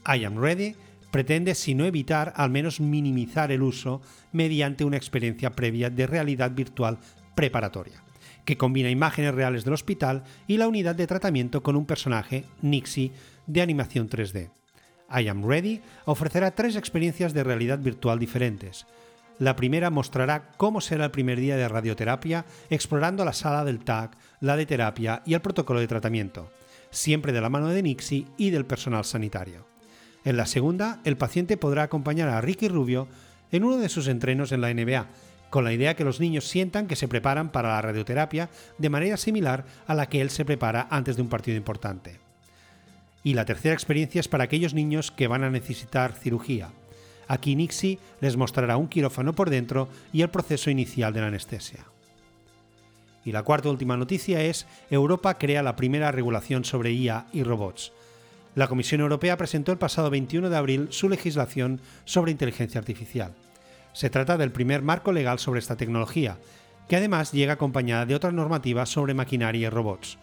I 0.07 0.23
Am 0.23 0.37
Ready 0.37 0.75
pretende, 1.11 1.53
si 1.53 1.75
no 1.75 1.85
evitar, 1.85 2.33
al 2.35 2.49
menos 2.49 2.79
minimizar 2.79 3.51
el 3.51 3.61
uso 3.61 4.01
mediante 4.31 4.85
una 4.85 4.97
experiencia 4.97 5.51
previa 5.51 5.89
de 5.89 6.07
realidad 6.07 6.51
virtual 6.51 6.97
preparatoria, 7.35 8.03
que 8.45 8.57
combina 8.57 8.89
imágenes 8.89 9.35
reales 9.35 9.65
del 9.65 9.73
hospital 9.73 10.23
y 10.47 10.57
la 10.57 10.67
unidad 10.67 10.95
de 10.95 11.07
tratamiento 11.07 11.61
con 11.61 11.75
un 11.75 11.85
personaje, 11.85 12.45
Nixie, 12.61 13.11
de 13.47 13.61
animación 13.61 14.09
3D. 14.09 14.49
I 15.15 15.27
Am 15.27 15.45
Ready 15.45 15.81
ofrecerá 16.05 16.51
tres 16.51 16.75
experiencias 16.75 17.33
de 17.33 17.43
realidad 17.43 17.79
virtual 17.79 18.17
diferentes, 18.17 18.87
la 19.39 19.55
primera 19.55 19.89
mostrará 19.89 20.51
cómo 20.57 20.81
será 20.81 21.05
el 21.05 21.11
primer 21.11 21.39
día 21.39 21.57
de 21.57 21.67
radioterapia 21.67 22.45
explorando 22.69 23.25
la 23.25 23.33
sala 23.33 23.65
del 23.65 23.83
TAC, 23.83 24.17
la 24.39 24.55
de 24.55 24.65
terapia 24.65 25.21
y 25.25 25.33
el 25.33 25.41
protocolo 25.41 25.79
de 25.79 25.87
tratamiento, 25.87 26.51
siempre 26.91 27.33
de 27.33 27.41
la 27.41 27.49
mano 27.49 27.69
de 27.69 27.81
Nixie 27.81 28.27
y 28.37 28.51
del 28.51 28.65
personal 28.65 29.05
sanitario. 29.05 29.65
En 30.23 30.37
la 30.37 30.45
segunda, 30.45 30.99
el 31.03 31.17
paciente 31.17 31.57
podrá 31.57 31.83
acompañar 31.83 32.29
a 32.29 32.41
Ricky 32.41 32.69
Rubio 32.69 33.07
en 33.51 33.63
uno 33.63 33.77
de 33.77 33.89
sus 33.89 34.07
entrenos 34.07 34.51
en 34.51 34.61
la 34.61 34.73
NBA, 34.73 35.07
con 35.49 35.63
la 35.63 35.73
idea 35.73 35.95
que 35.95 36.03
los 36.03 36.19
niños 36.19 36.47
sientan 36.47 36.87
que 36.87 36.95
se 36.95 37.07
preparan 37.07 37.51
para 37.51 37.69
la 37.69 37.81
radioterapia 37.81 38.49
de 38.77 38.89
manera 38.89 39.17
similar 39.17 39.65
a 39.85 39.93
la 39.93 40.07
que 40.07 40.21
él 40.21 40.29
se 40.29 40.45
prepara 40.45 40.87
antes 40.89 41.15
de 41.15 41.21
un 41.21 41.29
partido 41.29 41.57
importante. 41.57 42.19
Y 43.23 43.35
la 43.35 43.45
tercera 43.45 43.73
experiencia 43.73 44.19
es 44.19 44.27
para 44.27 44.45
aquellos 44.45 44.73
niños 44.73 45.11
que 45.11 45.27
van 45.27 45.43
a 45.43 45.49
necesitar 45.49 46.13
cirugía, 46.13 46.71
Aquí 47.27 47.55
Nixie 47.55 47.99
les 48.21 48.37
mostrará 48.37 48.77
un 48.77 48.87
quirófano 48.87 49.33
por 49.33 49.49
dentro 49.49 49.87
y 50.11 50.21
el 50.21 50.29
proceso 50.29 50.69
inicial 50.69 51.13
de 51.13 51.21
la 51.21 51.27
anestesia. 51.27 51.85
Y 53.25 53.31
la 53.31 53.43
cuarta 53.43 53.69
última 53.69 53.97
noticia 53.97 54.41
es 54.41 54.67
Europa 54.89 55.37
crea 55.37 55.63
la 55.63 55.75
primera 55.75 56.11
regulación 56.11 56.65
sobre 56.65 56.91
IA 56.91 57.27
y 57.31 57.43
robots. 57.43 57.93
La 58.55 58.67
Comisión 58.67 59.01
Europea 59.01 59.37
presentó 59.37 59.71
el 59.71 59.77
pasado 59.77 60.09
21 60.09 60.49
de 60.49 60.57
abril 60.57 60.87
su 60.91 61.09
legislación 61.09 61.79
sobre 62.05 62.31
inteligencia 62.31 62.79
artificial. 62.79 63.33
Se 63.93 64.09
trata 64.09 64.37
del 64.37 64.51
primer 64.51 64.81
marco 64.81 65.11
legal 65.11 65.39
sobre 65.39 65.59
esta 65.59 65.77
tecnología, 65.77 66.37
que 66.87 66.97
además 66.97 67.31
llega 67.31 67.53
acompañada 67.53 68.05
de 68.05 68.15
otras 68.15 68.33
normativas 68.33 68.89
sobre 68.89 69.13
maquinaria 69.13 69.67
y 69.67 69.69
robots. 69.69 70.17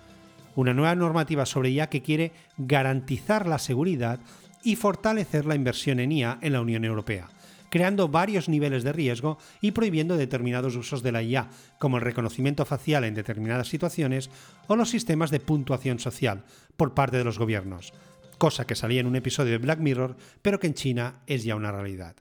Una 0.54 0.75
nueva 0.75 0.95
normativa 0.95 1.47
sobre 1.47 1.71
IA 1.71 1.88
que 1.88 2.02
quiere 2.02 2.33
garantizar 2.59 3.47
la 3.47 3.59
seguridad 3.59 4.21
y 4.62 4.76
fortalecer 4.76 5.47
la 5.47 5.55
inversión 5.55 6.00
en 6.00 6.12
IA 6.12 6.38
en 6.43 6.52
la 6.52 6.61
Unión 6.61 6.85
Europea, 6.85 7.29
creando 7.71 8.09
varios 8.09 8.49
niveles 8.49 8.83
de 8.83 8.93
riesgo 8.93 9.38
y 9.61 9.71
prohibiendo 9.71 10.17
determinados 10.17 10.76
usos 10.76 11.02
de 11.02 11.12
la 11.12 11.23
IA, 11.23 11.49
como 11.79 11.97
el 11.97 12.02
reconocimiento 12.02 12.67
facial 12.67 13.05
en 13.05 13.14
determinadas 13.14 13.69
situaciones 13.69 14.31
o 14.67 14.76
los 14.76 14.90
sistemas 14.90 15.31
de 15.31 15.40
puntuación 15.40 15.99
social 15.99 16.45
por 16.76 16.95
parte 16.95 17.17
de 17.17 17.25
los 17.25 17.38
gobiernos, 17.38 17.93
cosa 18.38 18.67
que 18.67 18.75
salía 18.75 19.00
en 19.00 19.07
un 19.07 19.17
episodio 19.17 19.52
de 19.52 19.59
Black 19.59 19.79
Mirror, 19.79 20.17
pero 20.43 20.59
que 20.59 20.67
en 20.67 20.75
China 20.75 21.21
es 21.26 21.45
ya 21.45 21.57
una 21.57 21.73
realidad. 21.73 22.17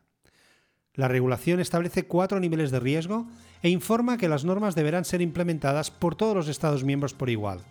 La 0.93 1.07
regulación 1.07 1.59
establece 1.59 2.07
cuatro 2.07 2.39
niveles 2.39 2.71
de 2.71 2.79
riesgo 2.79 3.27
e 3.63 3.69
informa 3.69 4.17
que 4.17 4.27
las 4.27 4.43
normas 4.43 4.75
deberán 4.75 5.05
ser 5.05 5.21
implementadas 5.21 5.91
por 5.91 6.15
todos 6.15 6.35
los 6.35 6.47
Estados 6.47 6.83
miembros 6.83 7.13
por 7.13 7.29
igual, 7.29 7.61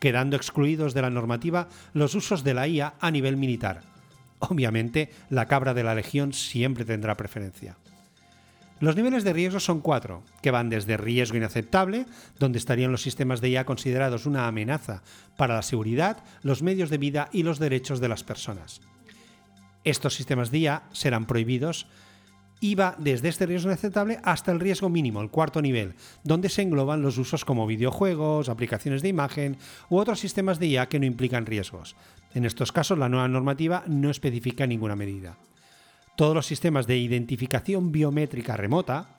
quedando 0.00 0.36
excluidos 0.36 0.94
de 0.94 1.02
la 1.02 1.10
normativa 1.10 1.68
los 1.92 2.14
usos 2.14 2.44
de 2.44 2.54
la 2.54 2.66
IA 2.66 2.94
a 2.98 3.10
nivel 3.10 3.36
militar, 3.36 3.91
Obviamente, 4.50 5.10
la 5.30 5.46
cabra 5.46 5.72
de 5.72 5.84
la 5.84 5.94
Legión 5.94 6.32
siempre 6.32 6.84
tendrá 6.84 7.16
preferencia. 7.16 7.76
Los 8.80 8.96
niveles 8.96 9.22
de 9.22 9.32
riesgo 9.32 9.60
son 9.60 9.80
cuatro, 9.80 10.24
que 10.42 10.50
van 10.50 10.68
desde 10.68 10.96
riesgo 10.96 11.36
inaceptable, 11.36 12.06
donde 12.40 12.58
estarían 12.58 12.90
los 12.90 13.02
sistemas 13.02 13.40
de 13.40 13.50
IA 13.50 13.64
considerados 13.64 14.26
una 14.26 14.48
amenaza 14.48 15.04
para 15.36 15.54
la 15.54 15.62
seguridad, 15.62 16.16
los 16.42 16.62
medios 16.64 16.90
de 16.90 16.98
vida 16.98 17.28
y 17.30 17.44
los 17.44 17.60
derechos 17.60 18.00
de 18.00 18.08
las 18.08 18.24
personas. 18.24 18.80
Estos 19.84 20.14
sistemas 20.14 20.50
de 20.50 20.58
IA 20.58 20.82
serán 20.90 21.26
prohibidos 21.26 21.86
y 22.58 22.74
va 22.74 22.96
desde 22.98 23.28
este 23.28 23.46
riesgo 23.46 23.70
inaceptable 23.70 24.18
hasta 24.24 24.50
el 24.50 24.58
riesgo 24.58 24.88
mínimo, 24.88 25.20
el 25.20 25.30
cuarto 25.30 25.62
nivel, 25.62 25.94
donde 26.24 26.48
se 26.48 26.62
engloban 26.62 27.02
los 27.02 27.18
usos 27.18 27.44
como 27.44 27.68
videojuegos, 27.68 28.48
aplicaciones 28.48 29.02
de 29.02 29.08
imagen 29.08 29.58
u 29.90 29.98
otros 29.98 30.18
sistemas 30.18 30.58
de 30.58 30.66
IA 30.66 30.88
que 30.88 30.98
no 30.98 31.06
implican 31.06 31.46
riesgos, 31.46 31.94
en 32.34 32.44
estos 32.44 32.72
casos, 32.72 32.98
la 32.98 33.08
nueva 33.08 33.28
normativa 33.28 33.84
no 33.86 34.10
especifica 34.10 34.66
ninguna 34.66 34.96
medida. 34.96 35.36
Todos 36.16 36.34
los 36.34 36.46
sistemas 36.46 36.86
de 36.86 36.98
identificación 36.98 37.92
biométrica 37.92 38.56
remota 38.56 39.18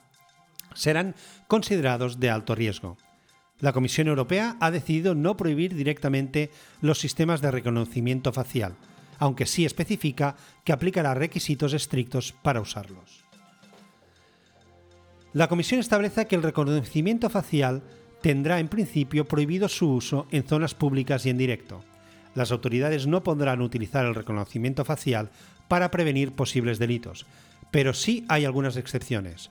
serán 0.74 1.14
considerados 1.46 2.18
de 2.18 2.30
alto 2.30 2.54
riesgo. 2.54 2.96
La 3.60 3.72
Comisión 3.72 4.08
Europea 4.08 4.56
ha 4.60 4.70
decidido 4.70 5.14
no 5.14 5.36
prohibir 5.36 5.74
directamente 5.74 6.50
los 6.80 6.98
sistemas 6.98 7.40
de 7.40 7.50
reconocimiento 7.50 8.32
facial, 8.32 8.74
aunque 9.18 9.46
sí 9.46 9.64
especifica 9.64 10.36
que 10.64 10.72
aplicará 10.72 11.14
requisitos 11.14 11.72
estrictos 11.72 12.32
para 12.42 12.60
usarlos. 12.60 13.24
La 15.32 15.48
Comisión 15.48 15.80
establece 15.80 16.26
que 16.26 16.36
el 16.36 16.42
reconocimiento 16.42 17.30
facial 17.30 17.82
tendrá 18.22 18.58
en 18.58 18.68
principio 18.68 19.24
prohibido 19.24 19.68
su 19.68 19.92
uso 19.92 20.26
en 20.30 20.44
zonas 20.44 20.74
públicas 20.74 21.26
y 21.26 21.30
en 21.30 21.38
directo 21.38 21.84
las 22.34 22.52
autoridades 22.52 23.06
no 23.06 23.22
podrán 23.22 23.62
utilizar 23.62 24.04
el 24.06 24.14
reconocimiento 24.14 24.84
facial 24.84 25.30
para 25.68 25.90
prevenir 25.90 26.32
posibles 26.32 26.78
delitos, 26.78 27.26
pero 27.70 27.94
sí 27.94 28.24
hay 28.28 28.44
algunas 28.44 28.76
excepciones. 28.76 29.50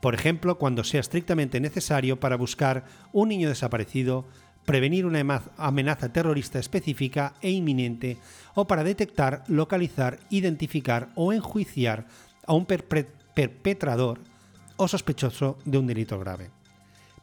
Por 0.00 0.14
ejemplo, 0.14 0.58
cuando 0.58 0.84
sea 0.84 1.00
estrictamente 1.00 1.60
necesario 1.60 2.20
para 2.20 2.36
buscar 2.36 2.84
un 3.12 3.30
niño 3.30 3.48
desaparecido, 3.48 4.26
prevenir 4.64 5.06
una 5.06 5.42
amenaza 5.56 6.12
terrorista 6.12 6.58
específica 6.58 7.34
e 7.40 7.50
inminente, 7.50 8.18
o 8.54 8.66
para 8.66 8.84
detectar, 8.84 9.42
localizar, 9.48 10.20
identificar 10.30 11.08
o 11.14 11.32
enjuiciar 11.32 12.06
a 12.46 12.52
un 12.52 12.66
perpetrador 12.66 14.20
o 14.76 14.86
sospechoso 14.86 15.58
de 15.64 15.78
un 15.78 15.86
delito 15.86 16.18
grave. 16.18 16.50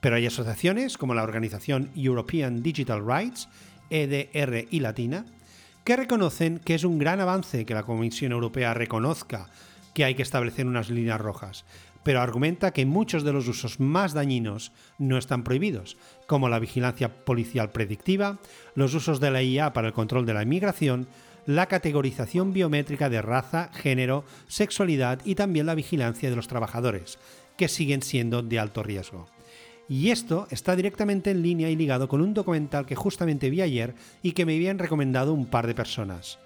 Pero 0.02 0.18
hay 0.18 0.26
asociaciones 0.26 0.98
como 0.98 1.14
la 1.14 1.24
organización 1.24 1.92
European 1.96 2.62
Digital 2.62 3.06
Rights 3.06 3.48
EDR 3.90 4.68
y 4.72 4.80
latina, 4.80 5.26
que 5.84 5.96
reconocen 5.96 6.60
que 6.60 6.76
es 6.76 6.84
un 6.84 6.98
gran 6.98 7.22
avance 7.22 7.66
que 7.66 7.74
la 7.74 7.84
Comisión 7.84 8.32
Europea 8.32 8.74
reconozca 8.74 9.48
que 9.94 10.04
hay 10.04 10.16
que 10.16 10.24
establecer 10.24 10.66
unas 10.66 10.90
líneas 10.90 11.22
rojas, 11.22 11.66
pero 12.04 12.22
argumenta 12.22 12.72
que 12.72 12.86
muchos 12.86 13.24
de 13.24 13.34
los 13.34 13.48
usos 13.48 13.80
más 13.80 14.14
dañinos 14.14 14.72
no 15.00 15.18
están 15.18 15.44
prohibidos, 15.44 15.98
como 16.28 16.50
la 16.50 16.60
vigilancia 16.60 17.26
policial 17.26 17.72
predictiva, 17.72 18.40
los 18.76 18.94
usos 18.94 19.20
de 19.20 19.32
la 19.32 19.42
IA 19.42 19.74
para 19.74 19.88
el 19.88 19.94
control 19.94 20.26
de 20.26 20.34
la 20.34 20.44
inmigración, 20.44 21.08
la 21.46 21.68
categorización 21.68 22.54
biométrica 22.54 23.10
de 23.10 23.22
raza, 23.22 23.70
género, 23.74 24.24
sexualidad 24.48 25.20
y 25.26 25.36
también 25.36 25.66
la 25.66 25.76
vigilancia 25.76 26.30
de 26.30 26.36
los 26.36 26.48
trabajadores, 26.48 27.18
que 27.58 27.68
siguen 27.68 28.02
siendo 28.02 28.42
de 28.42 28.60
alto 28.60 28.84
riesgo. 28.84 29.28
Y 29.88 30.10
esto 30.10 30.48
está 30.50 30.76
directamente 30.76 31.32
en 31.32 31.44
línea 31.44 31.70
y 31.70 31.76
ligado 31.76 32.08
con 32.08 32.22
un 32.22 32.34
documental 32.34 32.86
que 32.86 32.96
justamente 32.96 33.50
vi 33.50 33.62
ayer 33.62 33.94
y 34.24 34.32
que 34.32 34.46
me 34.46 34.56
habían 34.56 34.80
recomendado 34.80 35.34
un 35.34 35.46
par 35.46 35.68
de 35.68 35.76
personas, 35.76 36.40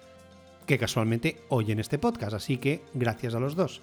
que 0.66 0.78
casualmente 0.78 1.40
oyen 1.48 1.80
este 1.80 1.98
podcast, 1.98 2.34
así 2.34 2.58
que 2.58 2.82
gracias 2.92 3.34
a 3.34 3.40
los 3.40 3.56
dos. 3.56 3.80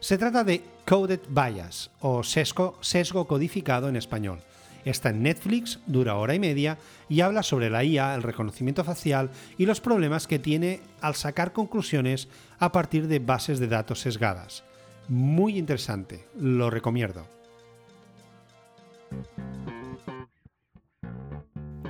Se 0.00 0.18
trata 0.18 0.44
de 0.44 0.62
Coded 0.86 1.20
Bias 1.28 1.90
o 2.00 2.22
sesgo, 2.22 2.76
sesgo 2.80 3.26
codificado 3.26 3.88
en 3.88 3.96
español. 3.96 4.40
Está 4.84 5.10
en 5.10 5.22
Netflix, 5.22 5.78
dura 5.86 6.16
hora 6.16 6.34
y 6.34 6.40
media 6.40 6.76
y 7.08 7.20
habla 7.20 7.44
sobre 7.44 7.70
la 7.70 7.84
IA, 7.84 8.14
el 8.14 8.22
reconocimiento 8.22 8.82
facial 8.82 9.30
y 9.56 9.64
los 9.64 9.80
problemas 9.80 10.26
que 10.26 10.40
tiene 10.40 10.80
al 11.00 11.14
sacar 11.14 11.52
conclusiones 11.52 12.28
a 12.58 12.72
partir 12.72 13.06
de 13.06 13.20
bases 13.20 13.60
de 13.60 13.68
datos 13.68 14.00
sesgadas. 14.00 14.64
Muy 15.08 15.56
interesante, 15.56 16.26
lo 16.36 16.68
recomiendo. 16.68 17.28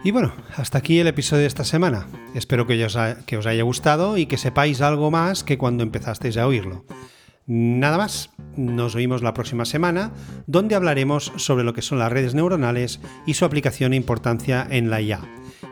Y 0.04 0.10
bueno, 0.10 0.32
hasta 0.56 0.78
aquí 0.78 0.98
el 0.98 1.06
episodio 1.06 1.42
de 1.42 1.46
esta 1.46 1.64
semana. 1.64 2.08
Espero 2.34 2.66
que 2.66 2.84
os, 2.84 2.96
haya 2.96 3.62
gustado 3.62 4.18
y 4.18 4.26
que 4.26 4.36
sepáis 4.36 4.80
algo 4.80 5.12
más 5.12 5.44
que 5.44 5.58
cuando 5.58 5.84
empezasteis 5.84 6.36
a 6.38 6.46
oírlo. 6.48 6.84
Nada 7.46 7.98
más, 7.98 8.30
nos 8.56 8.96
oímos 8.96 9.22
la 9.22 9.32
próxima 9.32 9.64
semana, 9.64 10.12
donde 10.48 10.74
hablaremos 10.74 11.32
sobre 11.36 11.62
lo 11.62 11.72
que 11.72 11.82
son 11.82 12.00
las 12.00 12.10
redes 12.10 12.34
neuronales 12.34 13.00
y 13.26 13.34
su 13.34 13.44
aplicación 13.44 13.92
e 13.92 13.96
importancia 13.96 14.66
en 14.68 14.90
la 14.90 15.00
IA. 15.00 15.20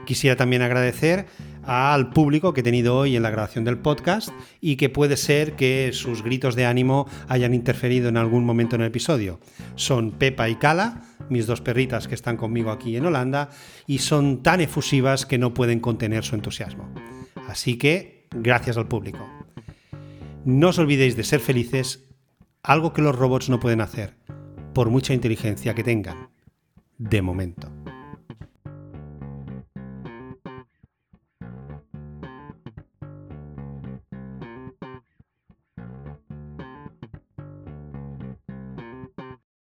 Quisiera 0.06 0.36
también 0.36 0.62
agradecer 0.62 1.26
al 1.64 2.10
público 2.10 2.54
que 2.54 2.60
he 2.60 2.64
tenido 2.64 2.96
hoy 2.96 3.16
en 3.16 3.24
la 3.24 3.30
grabación 3.30 3.64
del 3.64 3.78
podcast 3.78 4.30
y 4.60 4.76
que 4.76 4.88
puede 4.88 5.16
ser 5.16 5.56
que 5.56 5.90
sus 5.92 6.22
gritos 6.22 6.54
de 6.54 6.66
ánimo 6.66 7.08
hayan 7.28 7.52
interferido 7.52 8.08
en 8.08 8.16
algún 8.16 8.44
momento 8.44 8.76
en 8.76 8.82
el 8.82 8.88
episodio. 8.88 9.40
Son 9.74 10.12
Pepa 10.12 10.48
y 10.48 10.54
Cala, 10.54 11.02
mis 11.30 11.46
dos 11.46 11.60
perritas 11.60 12.08
que 12.08 12.14
están 12.14 12.36
conmigo 12.36 12.70
aquí 12.70 12.96
en 12.96 13.06
Holanda, 13.06 13.50
y 13.86 13.98
son 13.98 14.42
tan 14.42 14.60
efusivas 14.60 15.26
que 15.26 15.38
no 15.38 15.54
pueden 15.54 15.80
contener 15.80 16.24
su 16.24 16.34
entusiasmo. 16.34 16.92
Así 17.48 17.78
que, 17.78 18.26
gracias 18.30 18.76
al 18.76 18.88
público. 18.88 19.26
No 20.44 20.68
os 20.68 20.78
olvidéis 20.78 21.16
de 21.16 21.24
ser 21.24 21.40
felices, 21.40 22.08
algo 22.62 22.92
que 22.92 23.02
los 23.02 23.16
robots 23.16 23.48
no 23.48 23.60
pueden 23.60 23.80
hacer, 23.80 24.16
por 24.74 24.90
mucha 24.90 25.14
inteligencia 25.14 25.74
que 25.74 25.84
tengan, 25.84 26.28
de 26.98 27.22
momento. 27.22 27.79